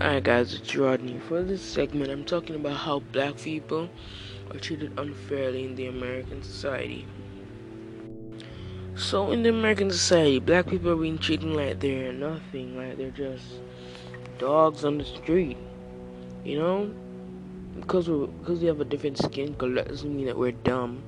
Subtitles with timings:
[0.00, 1.18] Alright, guys, it's Rodney.
[1.28, 3.90] For this segment, I'm talking about how black people
[4.50, 7.06] are treated unfairly in the American society.
[8.94, 13.10] So, in the American society, black people are being treated like they're nothing, like they're
[13.10, 13.44] just
[14.38, 15.58] dogs on the street.
[16.46, 16.94] You know?
[17.78, 21.02] Because we because we have a different skin color, that doesn't mean that we're dumb.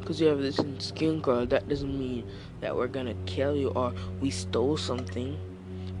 [0.00, 2.24] Because we have this skin color, that doesn't mean
[2.62, 5.38] that we're gonna kill you or we stole something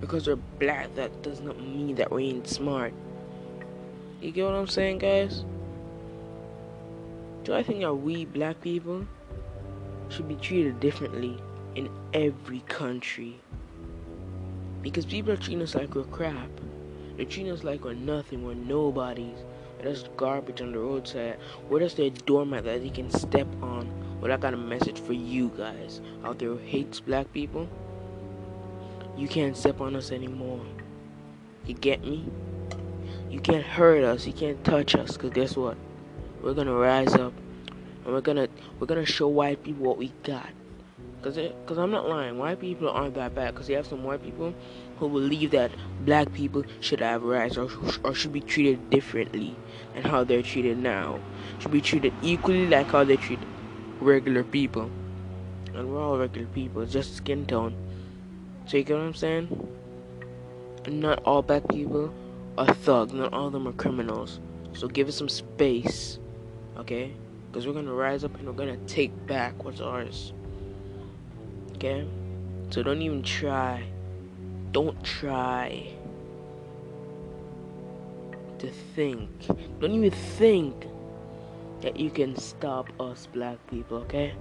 [0.00, 2.92] because we're black, that does not mean that we ain't smart.
[4.20, 5.44] You get what I'm saying, guys?
[7.44, 9.06] Do I think that we black people
[10.08, 11.38] should be treated differently
[11.74, 13.40] in every country?
[14.82, 16.50] Because people are treating us like we're crap.
[17.16, 19.38] They're treating us like we're nothing, we're nobodies.
[19.78, 21.38] We're just garbage on the roadside.
[21.68, 23.90] We're just a doormat that they can step on.
[24.20, 27.68] Well, I got a message for you guys out there who hates black people.
[29.16, 30.60] You can't step on us anymore.
[31.64, 32.26] You get me?
[33.30, 34.26] You can't hurt us.
[34.26, 35.16] You can't touch us.
[35.16, 35.78] Cause guess what?
[36.42, 37.32] We're gonna rise up,
[38.04, 40.50] and we're gonna we're gonna show white people what we got.
[41.22, 42.36] Cause it, cause I'm not lying.
[42.36, 43.54] White people aren't that bad.
[43.54, 44.52] Cause you have some white people
[44.98, 45.70] who believe that
[46.04, 47.70] black people should have rights or
[48.04, 49.56] or should be treated differently
[49.94, 51.18] than how they're treated now.
[51.58, 53.40] Should be treated equally like how they treat
[53.98, 54.90] regular people.
[55.74, 56.84] And we're all regular people.
[56.84, 57.74] Just skin tone.
[58.66, 59.68] So you get what I'm saying?
[60.88, 62.12] Not all black people
[62.58, 63.12] are thugs.
[63.12, 64.40] Not all of them are criminals.
[64.72, 66.18] So give us some space,
[66.76, 67.12] okay?
[67.50, 70.32] Because we're gonna rise up and we're gonna take back what's ours.
[71.76, 72.08] Okay?
[72.70, 73.84] So don't even try.
[74.72, 75.86] Don't try
[78.58, 79.30] to think.
[79.80, 80.86] Don't even think
[81.82, 84.34] that you can stop us black people, okay?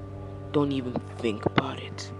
[0.51, 2.11] Don't even think about it.